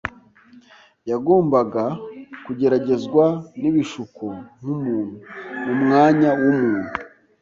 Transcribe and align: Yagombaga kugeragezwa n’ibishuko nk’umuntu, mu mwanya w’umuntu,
Yagombaga 1.11 1.83
kugeragezwa 2.45 3.25
n’ibishuko 3.61 4.25
nk’umuntu, 4.59 5.15
mu 5.63 5.73
mwanya 5.81 6.29
w’umuntu, 6.41 6.89